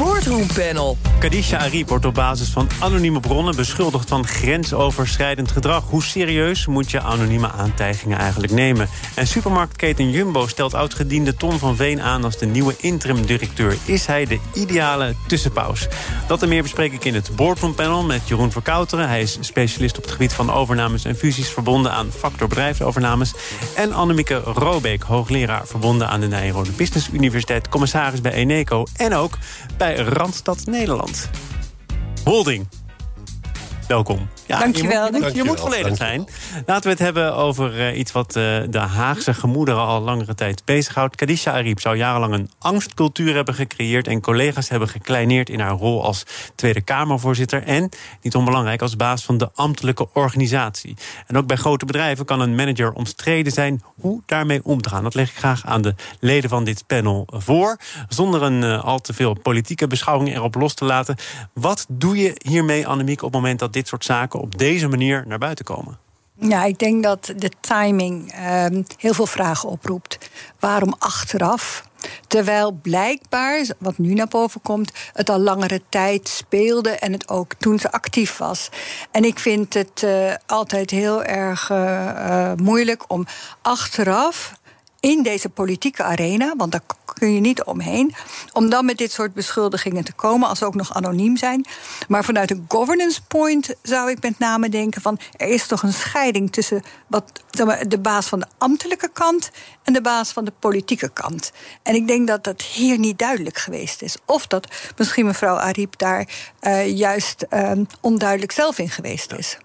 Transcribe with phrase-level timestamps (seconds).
[0.00, 0.96] Boardroom Panel.
[1.18, 5.84] Kadisha Ariep wordt op basis van anonieme bronnen beschuldigd van grensoverschrijdend gedrag.
[5.88, 8.88] Hoe serieus moet je anonieme aantijgingen eigenlijk nemen?
[9.14, 13.76] En supermarktketen Jumbo stelt oudgediende Ton van Veen aan als de nieuwe interim-directeur.
[13.84, 15.88] Is hij de ideale tussenpaus?
[16.26, 19.08] Dat en meer bespreek ik in het Boardroom Panel met Jeroen Verkouteren.
[19.08, 23.34] Hij is specialist op het gebied van overnames en fusies verbonden aan factor bedrijfsovernames.
[23.74, 29.38] En Annemieke Robeek, hoogleraar verbonden aan de Nijrode Business Universiteit, commissaris bij Eneco en ook
[29.76, 31.28] bij Randstad Nederland.
[32.24, 32.79] Holding.
[33.90, 34.28] Welkom.
[34.46, 35.14] Ja, Dankjewel.
[35.14, 36.28] Je moet, je moet volledig zijn.
[36.66, 40.64] Laten we het hebben over uh, iets wat uh, de Haagse gemoederen al langere tijd
[40.64, 41.16] bezighoudt.
[41.16, 44.06] Kadisha Ariep zou jarenlang een angstcultuur hebben gecreëerd...
[44.06, 46.22] en collega's hebben gekleineerd in haar rol als
[46.54, 47.62] Tweede Kamervoorzitter...
[47.62, 47.88] en,
[48.22, 50.96] niet onbelangrijk, als baas van de ambtelijke organisatie.
[51.26, 53.82] En ook bij grote bedrijven kan een manager omstreden zijn...
[54.00, 55.02] hoe daarmee om te gaan.
[55.02, 57.76] Dat leg ik graag aan de leden van dit panel voor.
[58.08, 61.16] Zonder een uh, al te veel politieke beschouwing erop los te laten.
[61.52, 65.24] Wat doe je hiermee, Annemiek, op het moment dat dit soort zaken op deze manier
[65.26, 65.98] naar buiten komen?
[66.34, 70.30] Ja, ik denk dat de timing uh, heel veel vragen oproept.
[70.58, 71.88] Waarom achteraf?
[72.26, 77.54] Terwijl blijkbaar, wat nu naar boven komt, het al langere tijd speelde en het ook
[77.54, 78.68] toen ze actief was.
[79.10, 83.26] En ik vind het uh, altijd heel erg uh, uh, moeilijk om
[83.62, 84.59] achteraf
[85.00, 86.82] in deze politieke arena, want daar
[87.14, 88.14] kun je niet omheen,
[88.52, 91.66] om dan met dit soort beschuldigingen te komen, als ze ook nog anoniem zijn.
[92.08, 95.92] Maar vanuit een governance point zou ik met name denken van er is toch een
[95.92, 97.42] scheiding tussen wat,
[97.88, 99.50] de baas van de ambtelijke kant
[99.84, 101.52] en de baas van de politieke kant.
[101.82, 104.16] En ik denk dat dat hier niet duidelijk geweest is.
[104.24, 106.28] Of dat misschien mevrouw Ariep daar
[106.62, 109.58] uh, juist uh, onduidelijk zelf in geweest is.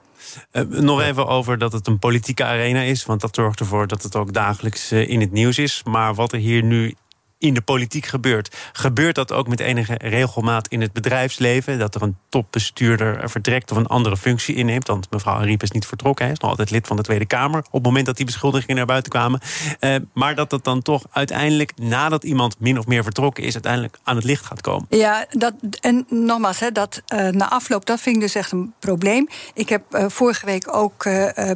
[0.52, 3.06] Uh, nog even over dat het een politieke arena is.
[3.06, 5.82] Want dat zorgt ervoor dat het ook dagelijks uh, in het nieuws is.
[5.84, 6.96] Maar wat er hier nu
[7.48, 8.56] in de politiek gebeurt.
[8.72, 11.80] Gebeurt dat ook met enige regelmaat in het bedrijfsleven?
[11.80, 14.88] Dat er een topbestuurder vertrekt of een andere functie inneemt?
[14.88, 17.60] Want mevrouw Ariep is niet vertrokken, hij is nog altijd lid van de Tweede Kamer...
[17.60, 19.40] op het moment dat die beschuldigingen naar buiten kwamen.
[19.80, 23.54] Uh, maar dat het dan toch uiteindelijk, nadat iemand min of meer vertrokken is...
[23.54, 24.86] uiteindelijk aan het licht gaat komen.
[24.90, 28.74] Ja, dat, en nogmaals, hè, dat uh, na afloop, dat vind ik dus echt een
[28.80, 29.28] probleem.
[29.54, 31.04] Ik heb uh, vorige week ook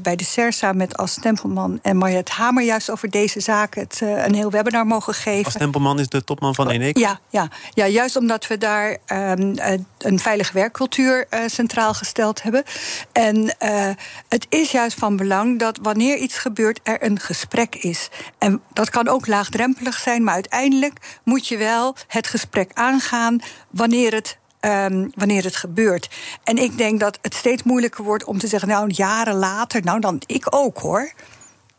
[0.02, 2.64] bij de CERSA met As Stempelman en Mariette Hamer...
[2.64, 5.52] juist over deze zaken het, een heel webinar mogen geven.
[5.80, 7.00] Stempelman is de topman van Eneco?
[7.00, 9.56] Ja, ja, ja, juist omdat we daar um,
[9.98, 12.64] een veilige werkcultuur uh, centraal gesteld hebben.
[13.12, 13.90] En uh,
[14.30, 18.10] het is juist van belang dat wanneer iets gebeurt, er een gesprek is.
[18.38, 24.14] En dat kan ook laagdrempelig zijn, maar uiteindelijk moet je wel het gesprek aangaan wanneer
[24.14, 26.10] het Um, wanneer het gebeurt.
[26.44, 30.00] En ik denk dat het steeds moeilijker wordt om te zeggen, nou, jaren later, nou
[30.00, 31.12] dan ik ook hoor.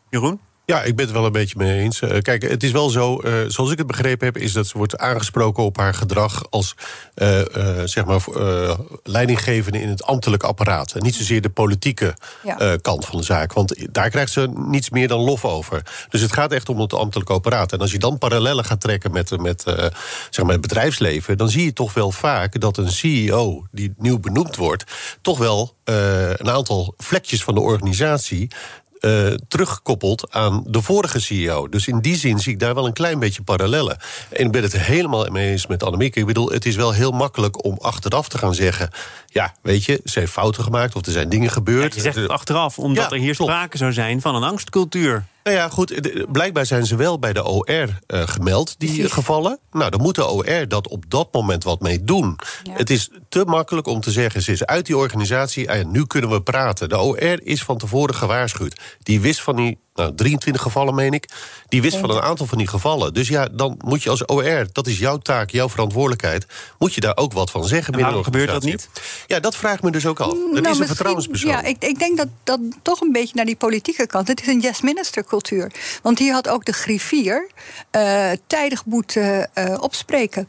[0.09, 0.39] Jeroen?
[0.71, 2.01] Ja, ik ben het wel een beetje mee eens.
[2.01, 4.77] Uh, kijk, het is wel zo, uh, zoals ik het begrepen heb, is dat ze
[4.77, 6.75] wordt aangesproken op haar gedrag als
[7.15, 7.39] uh,
[7.83, 8.21] zeg maar
[9.03, 10.91] leidinggevende in het ambtelijk apparaat.
[10.91, 12.77] En niet zozeer de politieke ja.
[12.77, 13.53] kant van de zaak.
[13.53, 15.81] Want daar krijgt ze niets meer dan lof over.
[16.09, 17.71] Dus het gaat echt om het ambtelijk apparaat.
[17.71, 19.61] En als je dan parallellen gaat trekken met, met
[20.29, 24.19] zeg maar het bedrijfsleven, dan zie je toch wel vaak dat een CEO die nieuw
[24.19, 24.83] benoemd wordt,
[25.21, 28.49] toch wel een aantal vlekjes van de organisatie
[29.01, 31.69] uh, teruggekoppeld aan de vorige CEO.
[31.69, 33.97] Dus in die zin zie ik daar wel een klein beetje parallellen.
[34.29, 36.19] En ik ben het helemaal mee eens met Annemieke.
[36.19, 38.89] Ik bedoel, het is wel heel makkelijk om achteraf te gaan zeggen...
[39.27, 41.89] ja, weet je, ze heeft fouten gemaakt of er zijn dingen gebeurd.
[41.89, 45.25] Ja, je zegt het achteraf, omdat ja, er hier sprake zou zijn van een angstcultuur.
[45.43, 49.59] Nou ja, goed, blijkbaar zijn ze wel bij de OR uh, gemeld, die gevallen.
[49.71, 52.39] Nou, dan moet de OR dat op dat moment wat mee doen.
[52.63, 52.73] Ja.
[52.73, 55.67] Het is te makkelijk om te zeggen, ze is uit die organisatie...
[55.67, 56.89] en nu kunnen we praten.
[56.89, 58.79] De OR is van tevoren gewaarschuwd.
[58.99, 61.29] Die wist van die nou, 23 gevallen, meen ik.
[61.67, 63.13] Die wist van een aantal van die gevallen.
[63.13, 66.45] Dus ja, dan moet je als OR, dat is jouw taak, jouw verantwoordelijkheid...
[66.79, 68.89] moet je daar ook wat van zeggen binnen waarom gebeurt dat niet?
[69.27, 70.29] Ja, dat vraagt me dus ook al.
[70.29, 71.51] Dat nou, is een vertrouwenspersoon.
[71.51, 74.27] Ja, ik, ik denk dat dat toch een beetje naar die politieke kant...
[74.27, 75.71] het is een yes-minister-cultuur.
[76.01, 77.49] Want hier had ook de griffier
[77.91, 80.47] uh, tijdig moeten uh, opspreken.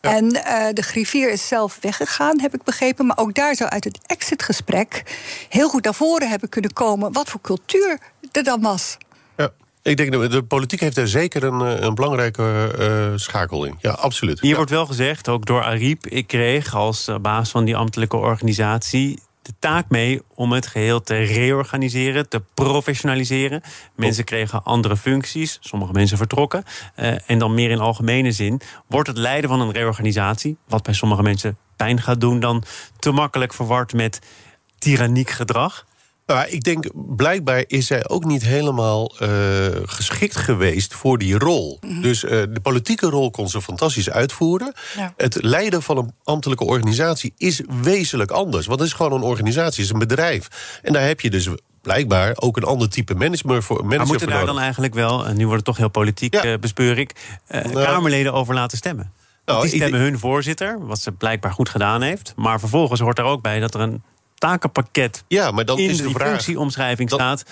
[0.00, 0.14] Ja.
[0.14, 3.06] En uh, de griffier is zelf weggegaan, heb ik begrepen.
[3.06, 5.02] Maar ook daar zou uit het exitgesprek
[5.48, 7.12] heel goed naar voren hebben kunnen komen...
[7.12, 7.98] wat voor cultuur
[8.30, 8.96] dan was.
[9.36, 9.50] Ja.
[9.82, 13.76] Ik denk dat de politiek heeft daar zeker een, een belangrijke uh, schakel in.
[13.80, 14.40] Ja, absoluut.
[14.40, 14.56] Hier ja.
[14.56, 16.06] wordt wel gezegd, ook door Ariep...
[16.06, 21.14] ik kreeg als baas van die ambtelijke organisatie de taak mee om het geheel te
[21.16, 23.62] reorganiseren, te professionaliseren.
[23.96, 26.64] Mensen kregen andere functies, sommige mensen vertrokken.
[26.96, 30.94] Uh, en dan meer in algemene zin wordt het leiden van een reorganisatie, wat bij
[30.94, 32.64] sommige mensen pijn gaat doen, dan
[32.98, 34.18] te makkelijk verward met
[34.78, 35.86] tyranniek gedrag.
[36.26, 39.28] Nou, ik denk, blijkbaar is zij ook niet helemaal uh,
[39.82, 41.78] geschikt geweest voor die rol.
[41.80, 42.02] Mm -hmm.
[42.02, 44.72] Dus uh, de politieke rol kon ze fantastisch uitvoeren.
[44.96, 45.14] Ja.
[45.16, 48.66] Het leiden van een ambtelijke organisatie is wezenlijk anders.
[48.66, 50.78] Want het is gewoon een organisatie, het is een bedrijf.
[50.82, 51.48] En daar heb je dus
[51.82, 53.76] blijkbaar ook een ander type manager voor.
[53.76, 56.44] Manager maar moeten daar dan eigenlijk wel, en nu wordt het toch heel politiek, ja.
[56.44, 59.12] uh, bespeur ik, nou, Kamerleden over laten stemmen?
[59.44, 62.32] Nou, die stemmen hun voorzitter, wat ze blijkbaar goed gedaan heeft.
[62.36, 64.02] Maar vervolgens hoort er ook bij dat er een
[64.44, 67.44] takenpakket ja, maar dan in is de die vraag, functieomschrijving dan, staat.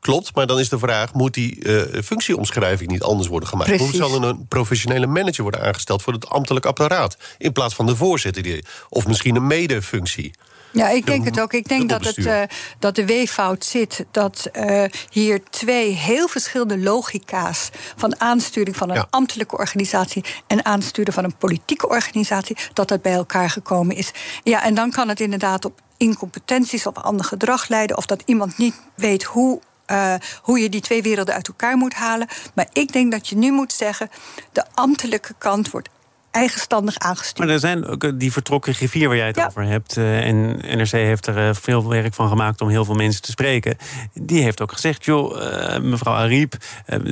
[0.00, 3.68] Klopt, maar dan is de vraag: moet die uh, functieomschrijving niet anders worden gemaakt?
[3.68, 3.86] Precies.
[3.86, 7.16] Moet zal er een professionele manager worden aangesteld voor het ambtelijk apparaat?
[7.38, 10.32] In plaats van de voorzitter, die, of misschien een medefunctie.
[10.74, 11.52] Ja, ik denk het ook.
[11.52, 12.42] Ik denk dat, het, uh,
[12.78, 18.96] dat de weeffout zit dat uh, hier twee heel verschillende logica's van aansturing van een
[18.96, 19.06] ja.
[19.10, 24.10] ambtelijke organisatie en aansturen van een politieke organisatie, dat dat bij elkaar gekomen is.
[24.42, 28.58] Ja, en dan kan het inderdaad op incompetenties of ander gedrag leiden, of dat iemand
[28.58, 29.60] niet weet hoe
[29.90, 32.28] uh, hoe je die twee werelden uit elkaar moet halen.
[32.54, 34.10] Maar ik denk dat je nu moet zeggen:
[34.52, 35.88] de ambtelijke kant wordt
[36.34, 37.38] eigenstandig aangestuurd.
[37.38, 39.46] Maar er zijn ook die vertrokken griffier waar jij het ja.
[39.46, 39.96] over hebt.
[39.96, 43.30] Uh, en NRC heeft er uh, veel werk van gemaakt om heel veel mensen te
[43.30, 43.76] spreken.
[44.12, 46.56] Die heeft ook gezegd, joh, uh, mevrouw Ariep,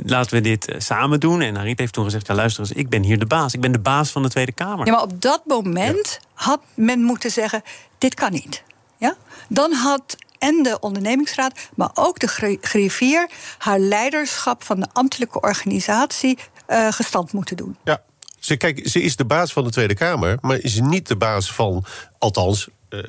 [0.05, 1.41] laten we dit samen doen.
[1.41, 3.53] En Ariep heeft toen gezegd, ja luister eens, ik ben hier de baas.
[3.53, 4.85] Ik ben de baas van de Tweede Kamer.
[4.85, 6.27] Ja, maar op dat moment ja.
[6.33, 7.61] had men moeten zeggen,
[7.97, 8.63] dit kan niet.
[8.97, 9.15] Ja?
[9.49, 16.37] Dan had en de ondernemingsraad, maar ook de griffier haar leiderschap van de ambtelijke organisatie
[16.67, 17.77] uh, gestand moeten doen.
[17.83, 18.01] Ja,
[18.45, 21.53] ze, kijk, ze is de baas van de Tweede Kamer, maar is niet de baas
[21.53, 21.85] van,
[22.17, 22.99] althans, uh,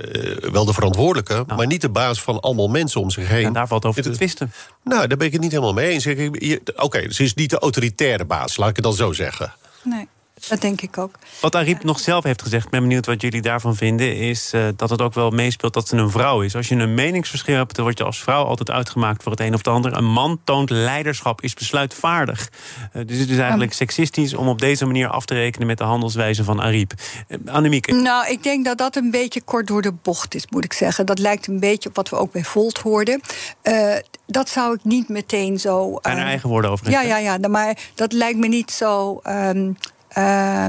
[0.51, 1.55] wel de verantwoordelijke, nou.
[1.55, 3.45] maar niet de baas van allemaal mensen om zich heen.
[3.45, 4.53] En daar valt over te twisten.
[4.85, 6.07] Nou, daar ben ik het niet helemaal mee eens.
[6.07, 6.31] Oké,
[6.77, 9.55] okay, ze is niet de autoritaire baas, laat ik het dan zo zeggen.
[9.83, 10.09] Nee.
[10.49, 11.15] Dat denk ik ook.
[11.41, 14.17] Wat Ariep nog zelf heeft gezegd, ik ben benieuwd wat jullie daarvan vinden...
[14.17, 16.57] is uh, dat het ook wel meespeelt dat ze een vrouw is.
[16.57, 19.23] Als je een meningsverschil hebt, dan word je als vrouw altijd uitgemaakt...
[19.23, 19.97] voor het een of het ander.
[19.97, 22.51] Een man toont leiderschap, is besluitvaardig.
[22.93, 25.67] Uh, dus het is eigenlijk seksistisch om op deze manier af te rekenen...
[25.67, 26.93] met de handelswijze van Ariep.
[27.29, 27.93] Uh, Annemieke?
[27.93, 31.07] Nou, ik denk dat dat een beetje kort door de bocht is, moet ik zeggen.
[31.07, 33.21] Dat lijkt een beetje op wat we ook bij Volt hoorden.
[34.27, 35.99] dat zou ik niet meteen zo...
[36.03, 36.91] Zijn er eigen woorden over?
[36.91, 39.21] Ja, ja, ja, maar dat lijkt me niet zo...
[39.27, 39.77] Um,
[40.19, 40.65] uh,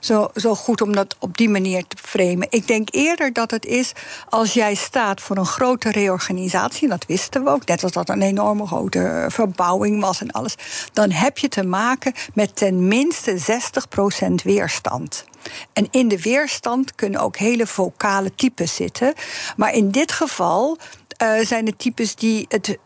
[0.00, 2.46] zo, zo goed om dat op die manier te framen.
[2.50, 3.92] Ik denk eerder dat het is
[4.28, 8.22] als jij staat voor een grote reorganisatie, dat wisten we ook, net als dat een
[8.22, 10.54] enorme grote verbouwing was en alles,
[10.92, 13.60] dan heb je te maken met ten minste
[14.30, 15.24] 60% weerstand.
[15.72, 19.14] En in de weerstand kunnen ook hele vocale types zitten.
[19.56, 20.78] Maar in dit geval
[21.22, 22.78] uh, zijn het types die het,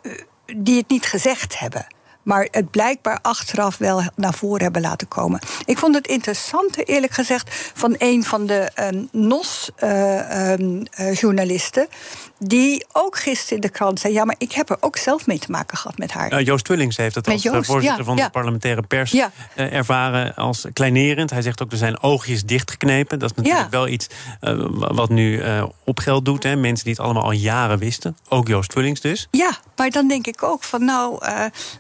[0.57, 1.87] die het niet gezegd hebben
[2.31, 5.41] maar het blijkbaar achteraf wel naar voren hebben laten komen.
[5.65, 11.83] Ik vond het interessante, eerlijk gezegd, van een van de um, NOS-journalisten.
[11.83, 11.95] Um, uh,
[12.43, 15.39] die ook gisteren in de krant zei: Ja, maar ik heb er ook zelf mee
[15.39, 16.33] te maken gehad met haar.
[16.33, 18.25] Uh, Joost Twillings heeft het als Joost, voorzitter ja, van ja.
[18.25, 19.31] de parlementaire pers ja.
[19.57, 21.31] uh, ervaren als kleinerend.
[21.31, 23.19] Hij zegt ook: er zijn oogjes dichtgeknepen.
[23.19, 24.07] Dat is natuurlijk wel iets
[24.41, 25.43] uh, wat nu
[25.85, 26.43] op geld doet.
[26.43, 26.57] Hè.
[26.57, 28.17] Mensen die het allemaal al jaren wisten.
[28.29, 29.29] Ook Joost Twillings dus.
[29.31, 31.25] Ja, maar dan denk ik ook van: Nou,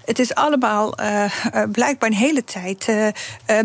[0.05, 0.95] het is allemaal
[1.73, 2.93] blijkbaar een hele tijd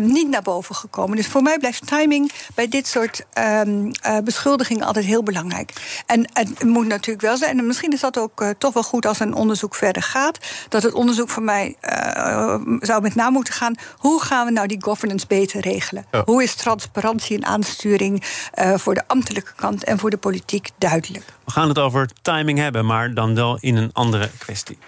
[0.00, 1.16] niet naar boven gekomen.
[1.16, 3.26] Dus voor mij blijft timing bij dit soort
[3.64, 3.90] um,
[4.24, 5.72] beschuldigingen altijd heel belangrijk.
[6.06, 7.58] En het moet natuurlijk wel zijn.
[7.58, 10.38] En misschien is dat ook uh, toch wel goed als een onderzoek verder gaat.
[10.68, 13.74] Dat het onderzoek van mij uh, zou met name moeten gaan.
[13.96, 16.06] Hoe gaan we nou die governance beter regelen?
[16.10, 16.22] Ja.
[16.24, 18.24] Hoe is transparantie en aansturing
[18.54, 21.24] uh, voor de ambtelijke kant en voor de politiek duidelijk?
[21.44, 24.78] We gaan het over timing hebben, maar dan wel in een andere kwestie.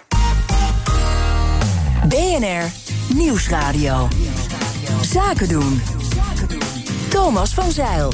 [2.07, 2.71] BNR
[3.13, 4.07] Nieuwsradio.
[5.01, 5.81] Zaken doen.
[7.09, 8.11] Thomas van Zeil.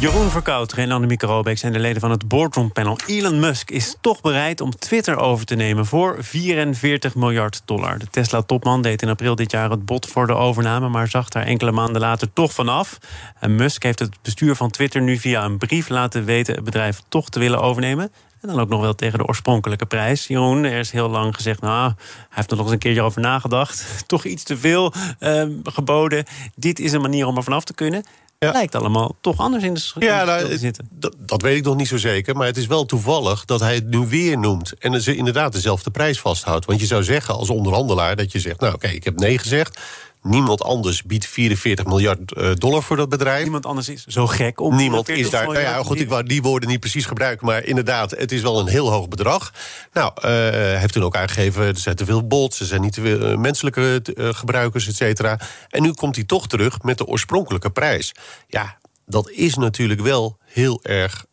[0.00, 2.98] Jeroen Verkouter en Annemieke Robeek zijn de leden van het Boardroom Panel.
[3.06, 7.98] Elon Musk is toch bereid om Twitter over te nemen voor 44 miljard dollar.
[7.98, 10.88] De Tesla-topman deed in april dit jaar het bod voor de overname...
[10.88, 12.98] maar zag daar enkele maanden later toch vanaf.
[13.40, 16.54] En Musk heeft het bestuur van Twitter nu via een brief laten weten...
[16.54, 18.12] het bedrijf toch te willen overnemen.
[18.40, 20.26] En dan ook nog wel tegen de oorspronkelijke prijs.
[20.26, 21.94] Jeroen, er is heel lang gezegd, nou, hij
[22.28, 23.84] heeft er nog eens een keertje over nagedacht.
[24.06, 26.24] Toch iets te veel uh, geboden.
[26.54, 28.04] Dit is een manier om er vanaf te kunnen.
[28.44, 28.50] Ja.
[28.52, 30.88] Lijkt allemaal toch anders in de sch- ja, nou, te zitten.
[30.90, 32.36] Dat, dat weet ik nog niet zo zeker.
[32.36, 34.72] Maar het is wel toevallig dat hij het nu weer noemt.
[34.78, 36.64] En ze inderdaad dezelfde prijs vasthoudt.
[36.64, 38.60] Want je zou zeggen als onderhandelaar dat je zegt...
[38.60, 39.80] nou oké, okay, ik heb nee gezegd.
[40.22, 43.42] Niemand anders biedt 44 miljard eh, dollar voor dat bedrijf.
[43.42, 44.76] Niemand anders is zo gek om.
[44.76, 45.46] Niemand is daar.
[45.46, 47.46] Nou ja, goed, ik wou die woorden niet precies gebruiken.
[47.46, 49.52] Maar inderdaad, het is wel een heel hoog bedrag.
[49.92, 50.30] Nou, uh,
[50.78, 51.66] heeft toen ook aangegeven.
[51.66, 55.40] Er zijn te veel bots, er zijn niet te veel menselijke gebruikers, et cetera.
[55.68, 58.12] En nu komt hij toch terug met de oorspronkelijke prijs.
[58.46, 61.24] Ja, dat is natuurlijk wel heel erg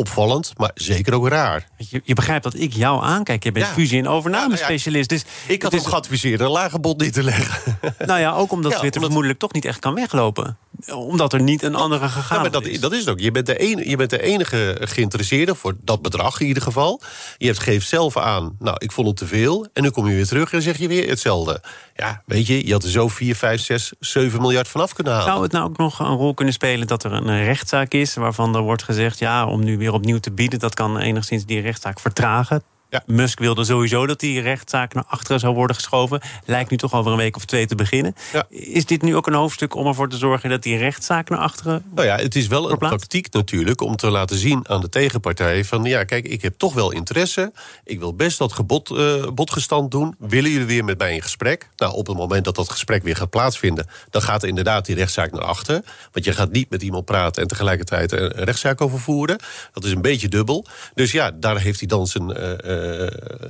[0.00, 1.68] opvallend, maar zeker ook raar.
[1.76, 3.44] Je, je begrijpt dat ik jou aankijk.
[3.44, 5.08] Je bent fusie- en overname-specialist.
[5.08, 7.78] Dus ik had hem geadviseerd een lager bod niet te leggen.
[8.06, 10.56] Nou ja, ook omdat Twitter vermoedelijk toch niet echt kan weglopen.
[10.88, 12.80] Omdat er niet een andere gegaan ja, maar dat, is.
[12.80, 13.20] Dat is het ook.
[13.20, 17.02] Je bent, de enige, je bent de enige geïnteresseerde voor dat bedrag in ieder geval.
[17.38, 19.66] Je hebt geeft zelf aan, nou, ik vond het te veel.
[19.72, 21.62] En nu kom je weer terug en zeg je weer hetzelfde.
[21.94, 25.28] Ja, weet je, je had er zo 4, 5, 6, 7 miljard vanaf kunnen halen.
[25.28, 28.14] Zou het nou ook nog een rol kunnen spelen dat er een rechtszaak is...
[28.14, 30.58] waarvan er wordt gezegd, ja, om nu weer opnieuw te bieden...
[30.58, 32.62] dat kan enigszins die rechtszaak vertragen.
[32.90, 33.02] Ja.
[33.06, 36.20] Musk wilde sowieso dat die rechtszaak naar achteren zou worden geschoven.
[36.44, 38.14] Lijkt nu toch over een week of twee te beginnen.
[38.32, 38.44] Ja.
[38.48, 41.84] Is dit nu ook een hoofdstuk om ervoor te zorgen dat die rechtszaak naar achteren.
[41.94, 45.64] Nou ja, het is wel een tactiek natuurlijk om te laten zien aan de tegenpartij:
[45.64, 47.52] van ja, kijk, ik heb toch wel interesse.
[47.84, 50.14] Ik wil best dat gebod, uh, bodgestand doen.
[50.18, 51.68] Willen jullie weer met mij in gesprek?
[51.76, 55.32] Nou, op het moment dat dat gesprek weer gaat plaatsvinden, dan gaat inderdaad die rechtszaak
[55.32, 55.82] naar achter.
[56.12, 59.38] Want je gaat niet met iemand praten en tegelijkertijd een rechtszaak over voeren.
[59.72, 60.66] Dat is een beetje dubbel.
[60.94, 62.30] Dus ja, daar heeft hij dan zijn.
[62.30, 62.79] Uh, uh,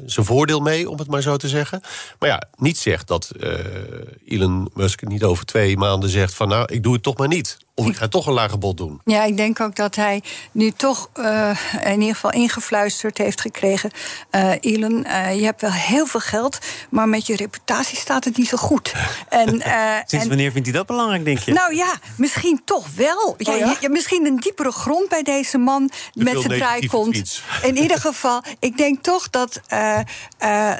[0.07, 1.81] zijn voordeel mee, om het maar zo te zeggen.
[2.19, 3.55] Maar ja, niet zegt dat uh,
[4.27, 7.59] Elon Musk niet over twee maanden zegt van nou, ik doe het toch maar niet.
[7.81, 9.01] Of ik ga toch een lager bod doen.
[9.05, 10.23] Ja, ik denk ook dat hij
[10.53, 11.51] nu toch uh,
[11.85, 13.91] in ieder geval ingefluisterd heeft gekregen.
[14.31, 16.59] Uh, Elon, uh, je hebt wel heel veel geld,
[16.91, 18.93] maar met je reputatie staat het niet zo goed.
[19.29, 19.63] En,
[20.07, 21.53] Sinds wanneer vindt hij dat belangrijk, denk je?
[21.53, 23.37] Nou ja, misschien toch wel.
[23.39, 23.77] Oh, ja?
[23.81, 27.43] Ja, misschien een diepere grond bij deze man met zijn draaikont.
[27.63, 29.61] In ieder geval, ik denk toch dat,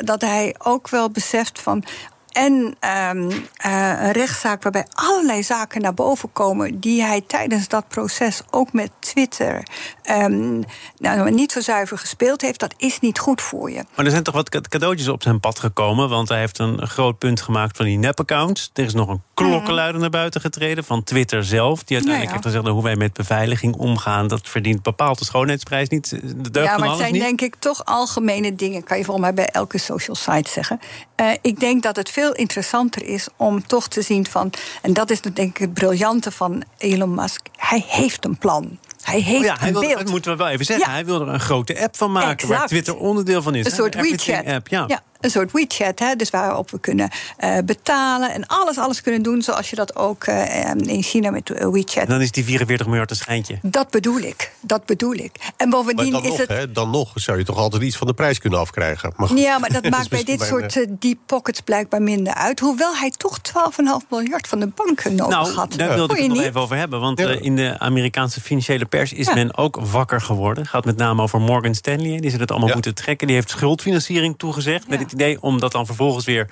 [0.00, 1.85] dat hij ook wel beseft van
[2.30, 7.88] en um, uh, een rechtszaak waarbij allerlei zaken naar boven komen die hij tijdens dat
[7.88, 9.62] proces ook met Twitter
[10.10, 10.64] um,
[10.99, 13.84] nou, niet zo zuiver gespeeld heeft, dat is niet goed voor je.
[13.94, 17.18] Maar er zijn toch wat cadeautjes op zijn pad gekomen, want hij heeft een groot
[17.18, 18.70] punt gemaakt van die nep-accounts.
[18.75, 20.00] Er is nog een klokkenluider mm.
[20.00, 23.75] naar buiten getreden van Twitter zelf, die uiteindelijk ja, heeft gezegd hoe wij met beveiliging
[23.75, 26.08] omgaan, dat verdient bepaald de schoonheidsprijs niet.
[26.50, 29.49] De ja, maar het zijn denk ik toch algemene dingen, kan je volgens mij bij
[29.49, 30.80] elke social site zeggen.
[31.20, 34.52] Uh, ik denk dat het veel interessanter is om toch te zien van...
[34.82, 37.46] en dat is denk ik het briljante van Elon Musk...
[37.56, 38.78] hij heeft een plan.
[39.02, 39.98] Hij heeft oh ja, hij een wil, beeld.
[39.98, 40.90] Dat moeten we wel even zeggen.
[40.90, 42.48] Hij wil er een grote app van maken...
[42.48, 43.64] waar Twitter onderdeel van is.
[43.64, 44.68] Een soort WeChat.
[44.68, 44.84] ja.
[44.86, 47.10] ja een soort WeChat, hè, dus waarop we kunnen
[47.44, 51.50] uh, betalen en alles, alles kunnen doen zoals je dat ook uh, in China met
[51.50, 52.02] eh, WeChat.
[52.02, 53.58] En dan is die 44 miljard een schijntje.
[53.62, 55.32] Dat bedoel ik, dat bedoel ik.
[55.56, 56.48] En bovendien dan is nog, het.
[56.48, 59.12] Hè, dan nog zou je toch altijd iets van de prijs kunnen afkrijgen.
[59.16, 62.60] Maar ja, maar dat maakt bij dit soort uh, deep pockets blijkbaar minder uit.
[62.60, 65.72] Hoewel hij toch 12,5 miljard van de banken nodig nou, had.
[65.72, 67.00] Daar wilde ik het nog even over hebben.
[67.00, 70.62] Want in de Amerikaanse financiële pers is men ook wakker geworden.
[70.62, 72.20] Het gaat met name over Morgan Stanley.
[72.20, 73.26] Die ze het allemaal moeten trekken.
[73.26, 74.88] Die heeft schuldfinanciering toegezegd.
[75.10, 76.48] Het idee om dat dan vervolgens weer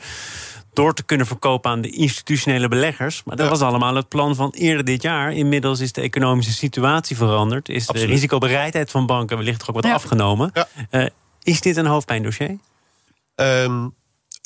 [0.73, 3.23] door te kunnen verkopen aan de institutionele beleggers.
[3.25, 5.33] Maar dat was allemaal het plan van eerder dit jaar.
[5.33, 7.69] Inmiddels is de economische situatie veranderd.
[7.69, 10.53] Is de risicobereidheid van banken wellicht ook wat afgenomen.
[10.91, 11.07] Uh,
[11.43, 12.59] is dit een hoofdpijndossier?
[13.35, 13.95] Um,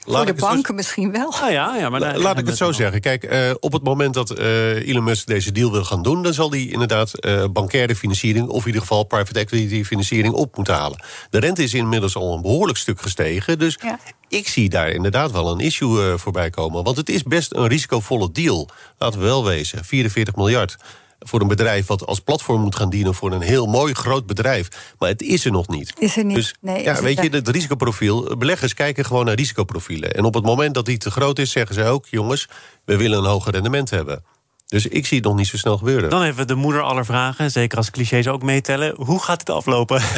[0.06, 1.32] voor de banken misschien wel.
[1.32, 3.00] Ah, ja, ja, maar laat ik het zo zeggen.
[3.00, 6.22] Kijk, uh, op het moment dat uh, Elon Musk deze deal wil gaan doen...
[6.22, 8.48] dan zal hij inderdaad uh, bankaire financiering...
[8.48, 11.04] of in ieder geval private equity financiering op moeten halen.
[11.30, 13.58] De rente is inmiddels al een behoorlijk stuk gestegen.
[13.58, 13.98] Dus ja.
[14.28, 16.84] ik zie daar inderdaad wel een issue voorbij komen.
[16.84, 18.68] Want het is best een risicovolle deal.
[18.98, 20.76] Laten we wel wezen, 44 miljard
[21.22, 24.68] voor een bedrijf wat als platform moet gaan dienen voor een heel mooi groot bedrijf.
[24.98, 25.92] Maar het is er nog niet.
[25.98, 26.36] Is er niet.
[26.36, 28.36] Dus nee, ja, weet je, het risicoprofiel.
[28.36, 30.14] Beleggers kijken gewoon naar risicoprofielen.
[30.14, 32.48] En op het moment dat die te groot is, zeggen ze ook: jongens,
[32.84, 34.24] we willen een hoger rendement hebben.
[34.66, 36.10] Dus ik zie het nog niet zo snel gebeuren.
[36.10, 38.94] Dan hebben we de moeder aller vragen, zeker als clichés ook meetellen.
[38.96, 40.02] Hoe gaat het aflopen?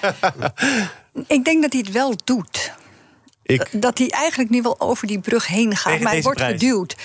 [1.36, 2.72] ik denk dat hij het wel doet.
[3.46, 3.68] Ik...
[3.72, 6.00] Dat hij eigenlijk nu wel over die brug heen gaat.
[6.00, 6.96] maar hij wordt geduwd.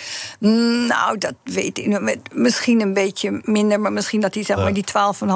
[0.88, 2.18] Nou, dat weet ik.
[2.34, 3.80] Misschien een beetje minder.
[3.80, 4.86] Maar misschien dat hij zeg maar, die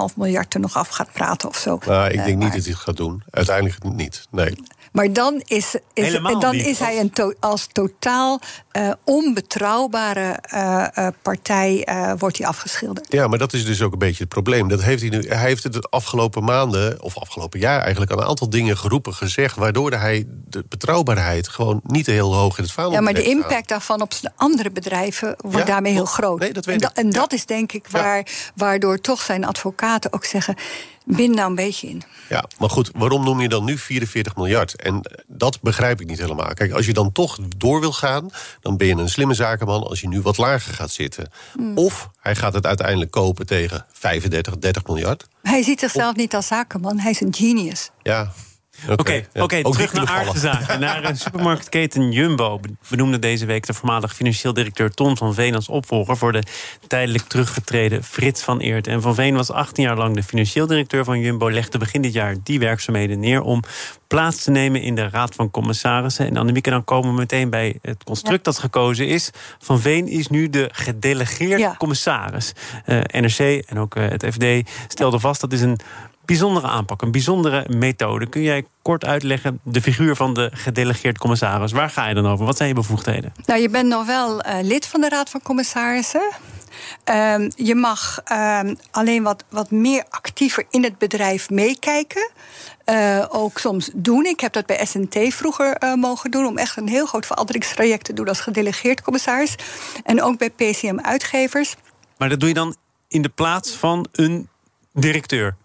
[0.10, 1.80] 12,5 miljard er nog af gaat praten of zo.
[1.86, 3.24] Nou, ik denk niet dat hij het gaat doen.
[3.30, 4.28] Uiteindelijk niet.
[4.32, 4.56] Nee.
[4.96, 8.40] Maar dan is, is, dan is hij een to, als totaal
[8.78, 11.88] uh, onbetrouwbare uh, uh, partij
[12.18, 13.12] wordt hij afgeschilderd.
[13.12, 14.68] Ja, maar dat is dus ook een beetje het probleem.
[14.68, 18.12] Dat heeft hij, nu, hij heeft het de afgelopen maanden, of afgelopen jaar eigenlijk...
[18.12, 19.56] een aantal dingen geroepen, gezegd...
[19.56, 23.68] waardoor hij de betrouwbaarheid gewoon niet heel hoog in het vaandel Ja, maar de impact
[23.68, 26.40] daarvan op de andere bedrijven wordt daarmee heel groot.
[26.40, 30.14] Nee, dat weet en, da, en dat is denk ik waar, waardoor toch zijn advocaten
[30.14, 30.56] ook zeggen
[31.06, 32.04] Bind nou een beetje in.
[32.30, 34.76] Ja, maar goed, waarom noem je dan nu 44 miljard?
[34.76, 36.54] En eh, dat begrijp ik niet helemaal.
[36.54, 38.30] Kijk, als je dan toch door wil gaan,
[38.62, 41.30] dan ben je een slimme zakenman als je nu wat lager gaat zitten.
[41.54, 41.78] Hmm.
[41.78, 45.28] Of hij gaat het uiteindelijk kopen tegen 35, 30 miljard.
[45.42, 47.90] Hij ziet zichzelf niet als zakenman, hij is een genius.
[48.02, 48.32] Ja.
[48.90, 49.44] Oké, ja.
[49.44, 50.80] oké, Ook terug naar aardse zaken.
[50.80, 55.70] Naar een supermarktketen Jumbo benoemde deze week de voormalig financieel directeur Ton van Veen als
[55.70, 56.44] opvolger voor de
[56.88, 58.88] tijdelijk teruggetreden Frits van Eert.
[58.88, 62.14] En Van Veen was 18 jaar lang de financieel directeur van Jumbo, legde begin dit
[62.14, 63.64] jaar die werkzaamheden neer om
[64.08, 66.26] plaats te nemen in de Raad van Commissarissen.
[66.28, 69.30] En Annemieke, dan komen we meteen bij het construct dat gekozen is.
[69.60, 71.76] Van Veen is nu de gedelegeerd Ja.
[71.78, 72.54] commissaris.
[72.86, 75.80] Eh, NRC en ook eh, het FD stelden vast dat is een
[76.26, 78.28] bijzondere aanpak, een bijzondere methode.
[78.28, 81.72] Kun jij kort uitleggen de figuur van de gedelegeerd commissaris?
[81.72, 82.46] Waar ga je dan over?
[82.46, 83.34] Wat zijn je bevoegdheden?
[83.46, 86.32] Nou, je bent nog wel eh, lid van de Raad van Commissarissen.
[87.04, 92.30] Ehm, je mag ehm, alleen wat, wat meer actiever in het bedrijf meekijken.
[92.86, 94.26] Eh, ook soms doen.
[94.26, 96.46] Ik heb dat bij SNT vroeger eh, mogen doen...
[96.46, 99.56] om echt een heel groot veranderingstraject te doen als gedelegeerd commissaris.
[100.04, 101.76] En ook bij PCM Uitgevers.
[102.18, 102.76] Maar dat doe je dan
[103.08, 104.48] in de plaats van een
[104.94, 105.56] directeur.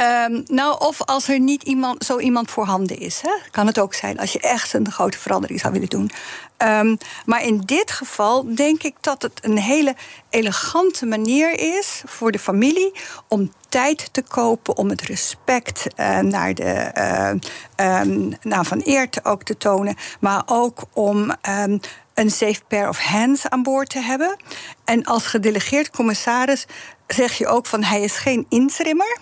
[0.00, 3.20] Ehm, nou, of als er niet iemand, zo iemand voorhanden is.
[3.20, 3.30] Hè?
[3.50, 6.10] Kan het ook zijn als je echt een grote verandering zou willen doen.
[6.56, 9.94] Ehm, maar in dit geval denk ik dat het een hele
[10.30, 12.92] elegante manier is voor de familie
[13.28, 16.72] om tijd te kopen, om het respect eh, naar, de,
[17.76, 21.32] ehm, naar Van Eert ook te tonen, maar ook om.
[22.14, 24.36] een safe pair of hands aan boord te hebben.
[24.84, 26.66] En als gedelegeerd commissaris
[27.06, 29.18] zeg je ook van hij is geen intrimmer.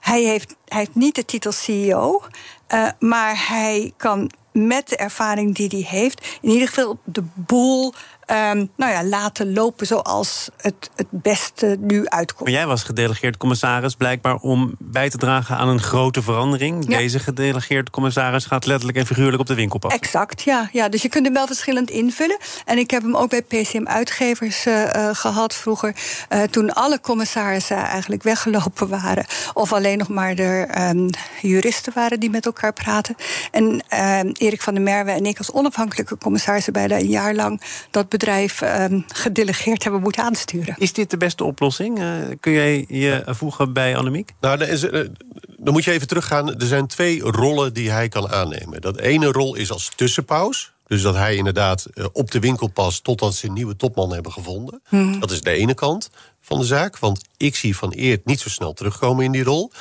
[0.00, 2.22] Hij heeft, hij heeft niet de titel CEO,
[2.66, 7.94] eh, maar hij kan met de ervaring die hij heeft, in ieder geval de boel
[8.32, 12.48] ehm, nou ja, laten lopen zoals het het beste nu uitkomt.
[12.48, 16.84] Maar jij was gedelegeerd commissaris blijkbaar om bij te dragen aan een grote verandering.
[16.88, 16.98] Ja.
[16.98, 20.00] Deze gedelegeerd commissaris gaat letterlijk en figuurlijk op de winkel passen.
[20.00, 20.88] Exact, ja, ja.
[20.88, 22.36] Dus je kunt hem wel verschillend invullen.
[22.64, 25.94] En ik heb hem ook bij PCM Uitgevers eh, eh, gehad vroeger.
[26.28, 29.24] eh, toen alle commissarissen eigenlijk weggelopen waren.
[29.52, 31.08] Of alleen nog maar de ehm,
[31.40, 33.14] juristen waren die met elkaar praten.
[33.50, 36.72] En ehm, Erik van der Merwe en ik als onafhankelijke commissarissen...
[36.72, 37.60] bijna een jaar lang
[37.90, 40.74] dat bedrijf ehm, gedelegeerd hebben moeten aansturen.
[40.78, 41.98] Is dit de beste oplossing?
[42.00, 42.06] Eh,
[42.40, 44.30] kun jij je voegen bij Annemiek?
[44.40, 45.10] Nou, dan, is, er-
[45.58, 46.54] dan moet je even teruggaan.
[46.60, 48.80] Er zijn twee rollen die hij kan aannemen.
[48.80, 50.72] Dat ene rol is als tussenpaus.
[50.86, 54.32] Dus dat hij inderdaad eh, op de winkel past totdat ze een nieuwe topman hebben
[54.32, 54.82] gevonden.
[55.20, 56.98] Dat is de ene kant van de zaak.
[56.98, 59.72] Want ik zie Van Eert niet zo snel terugkomen in die rol.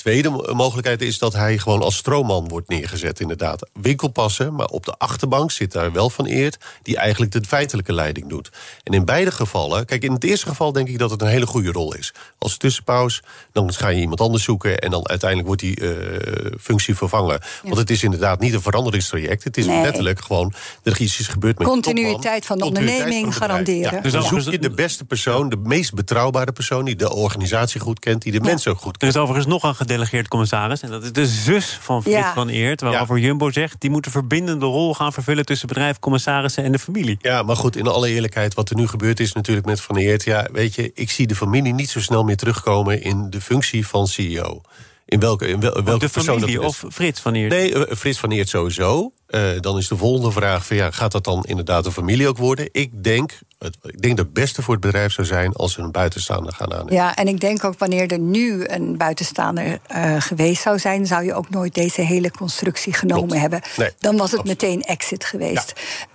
[0.00, 3.68] Tweede mo- mogelijkheid is dat hij gewoon als stroomman wordt neergezet, inderdaad.
[3.80, 6.58] Winkelpassen, maar op de achterbank zit daar wel Van Eert...
[6.82, 8.50] die eigenlijk de feitelijke leiding doet.
[8.82, 9.86] En in beide gevallen...
[9.86, 12.12] Kijk, in het eerste geval denk ik dat het een hele goede rol is.
[12.38, 14.78] Als tussenpaus, dan ga je iemand anders zoeken...
[14.78, 17.40] en dan uiteindelijk wordt die eh, functie vervangen.
[17.62, 19.44] Want het is inderdaad niet een veranderingstraject.
[19.44, 19.82] Het is Nee.
[19.82, 20.52] letterlijk gewoon...
[20.82, 23.94] er is iets gebeurd met de Continuïteit van de onderneming van garanderen.
[23.94, 26.84] Ja, Dus dan zoek je de beste persoon, de meest betrouwbare persoon...
[26.84, 29.14] die de organisatie goed kent, die de mensen ook goed Er kent.
[29.14, 30.80] is overigens nog een gedelegeerd commissaris.
[30.80, 32.32] En dat is de zus van Frits Ja.
[32.34, 32.80] van Eert.
[32.80, 33.80] Waarover Jumbo zegt...
[33.80, 35.44] die moet een verbindende rol gaan vervullen...
[35.46, 37.16] tussen bedrijf, commissarissen en de familie.
[37.20, 40.24] Ja, maar goed, in alle eerlijkheid, wat er nu gebeurd is natuurlijk met Van Eert...
[40.24, 43.02] ja, weet je, ik zie de familie niet zo snel meer terugkomen...
[43.02, 44.60] in de functie van CEO.
[45.06, 46.84] In welke, in wel, welke de persoon familie dat is.
[46.84, 47.50] of Frits van Eert?
[47.50, 49.12] Nee, eh, Frits van Eert sowieso.
[49.30, 52.38] Eh, dan is de volgende vraag: van, ja, gaat dat dan inderdaad een familie ook
[52.38, 52.68] worden?
[52.72, 55.80] Ik denk, het, ik denk dat het beste voor het bedrijf zou zijn als ze
[55.80, 56.92] een buitenstaander gaan aannemen.
[56.94, 61.24] Ja, en ik denk ook wanneer er nu een buitenstaander eh, geweest zou zijn, zou
[61.24, 63.40] je ook nooit deze hele constructie genomen Klopt.
[63.40, 63.60] hebben.
[63.76, 64.62] Nee, Dan was het absoluut.
[64.62, 65.72] meteen exit geweest.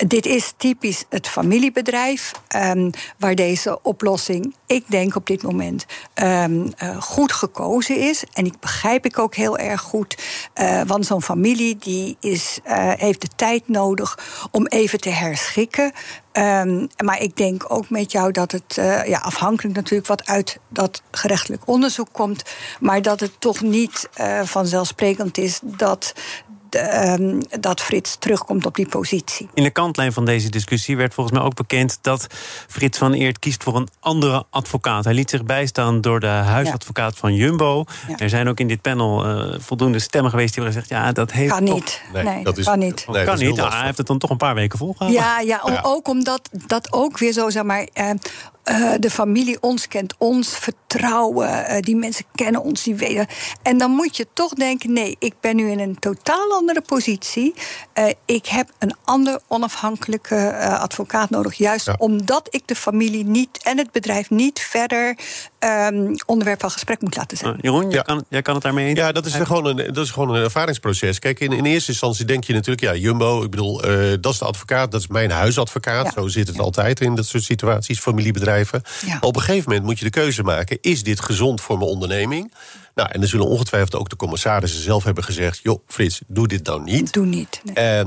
[0.08, 6.68] Dit is typisch het familiebedrijf, ehm, waar deze oplossing, ik denk op dit moment, ehm,
[6.78, 8.24] eh, goed gekozen is.
[8.34, 10.16] En ik begrijp ik ook heel erg goed,
[10.86, 12.60] want zo'n familie die is,
[13.06, 14.20] heeft de tijd nodig
[14.52, 15.92] om even te herschikken.
[16.32, 20.58] Ehm, maar ik denk ook met jou dat het, eh, ja, afhankelijk natuurlijk wat uit
[20.70, 22.44] dat gerechtelijk onderzoek komt,
[22.80, 26.14] maar dat het toch niet eh, vanzelfsprekend is dat,
[26.76, 29.50] ehm, dat Frits terugkomt op die positie.
[29.54, 32.28] In de kantlijn van deze discussie werd volgens mij ook bekend dat
[32.68, 35.04] Frits van Eert kiest voor een andere advocaat.
[35.04, 37.84] Hij liet zich bijstaan door de huisadvocaat van Jumbo.
[38.08, 38.18] Ja.
[38.18, 41.32] Er zijn ook in dit panel eh, voldoende stemmen geweest die hebben gezegd: ja, dat
[41.32, 41.52] heeft.
[41.52, 42.02] Kan toch- niet.
[42.14, 43.06] Nee, Nee, dat is- kan niet.
[43.08, 43.60] Nee, dat kan niet.
[43.62, 45.22] Ah, hij heeft het dan toch een paar weken volgehouden.
[45.22, 47.88] Ja, ja, ook omdat dat ook weer zo, zeg maar.
[47.94, 48.10] eh,
[48.66, 51.66] eh, de familie ons kent ons, vertrouwen.
[51.66, 53.28] Eh, die mensen kennen ons, die weten.
[53.62, 57.54] En dan moet je toch denken: nee, ik ben nu in een totaal andere positie.
[57.94, 61.54] Eh, ik heb een ander onafhankelijke advocaat nodig.
[61.54, 65.18] Juist omdat ik de familie niet en het bedrijf niet verder
[65.66, 67.58] um, onderwerp van gesprek moet laten zijn.
[67.62, 69.00] Jeroen, jij, kan, jij kan het daarmee eens?
[69.00, 71.20] Ja, dat is, gewoon een, dat is gewoon een ervaringsproces.
[71.20, 73.82] Kijk, in, in eerste instantie denk je natuurlijk, ja, Jumbo, ik bedoel,
[74.22, 76.14] dat is de advocaat, dat is mijn huisadvocaat.
[76.14, 78.82] Zo zit het altijd in dat soort situaties, familiebedrijven.
[79.20, 82.54] Op een gegeven moment moet je de keuze maken: is dit gezond voor mijn onderneming?
[82.96, 86.66] Nou, en dan zullen ongetwijfeld ook de commissarissen zelf hebben gezegd: joh, Frits, doe dit
[86.66, 87.14] nou niet.
[87.14, 87.62] Doe niet.
[87.74, 88.06] Nee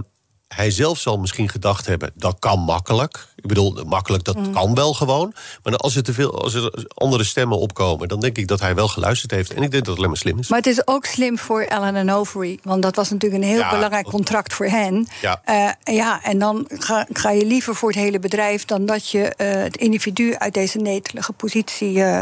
[0.48, 3.26] hij zelf zal misschien gedacht hebben, dat kan makkelijk.
[3.36, 4.52] Ik bedoel, makkelijk, dat mm.
[4.52, 5.34] kan wel gewoon.
[5.62, 8.08] Maar als er te veel, als er andere stemmen opkomen...
[8.08, 9.52] dan denk ik dat hij wel geluisterd heeft.
[9.52, 10.48] En ik denk dat het alleen maar slim is.
[10.48, 12.58] Maar het is ook slim voor Ellen en Overy.
[12.62, 15.06] Want dat was natuurlijk een heel belangrijk contract voor hen.
[15.20, 18.64] Ja, uh, ja en dan ga, ga, je liever voor het hele bedrijf...
[18.64, 21.92] dan dat je uh, het individu uit deze netelige positie...
[21.92, 22.20] Uh,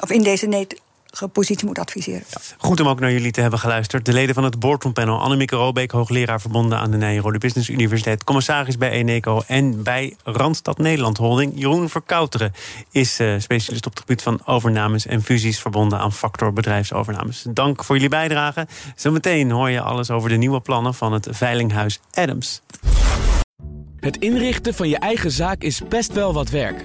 [0.00, 0.80] of in deze net
[1.32, 2.22] positie moet adviseren.
[2.58, 4.04] Goed om ook naar jullie te hebben geluisterd.
[4.04, 8.78] De leden van het boardroompanel Annemieke Robeek, hoogleraar verbonden aan de Nijrode Business Universiteit, commissaris
[8.78, 11.52] bij Eneco en bij Randstad Nederland Holding.
[11.54, 12.52] Jeroen Verkouteren
[12.90, 17.46] is uh, specialist op het gebied van overnames en fusies verbonden aan factor bedrijfsovernames.
[17.50, 18.66] Dank voor jullie bijdrage.
[18.96, 22.62] Zometeen hoor je alles over de nieuwe plannen van het Veilinghuis Adams.
[24.00, 26.84] Het inrichten van je eigen zaak is best wel wat werk.